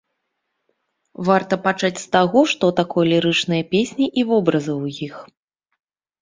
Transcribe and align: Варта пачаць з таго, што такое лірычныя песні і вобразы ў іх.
Варта 1.27 1.59
пачаць 1.65 2.01
з 2.03 2.07
таго, 2.15 2.39
што 2.53 2.65
такое 2.79 3.05
лірычныя 3.13 3.63
песні 3.75 4.05
і 4.23 4.25
вобразы 4.31 4.73
ў 4.81 5.11
іх. 5.11 5.15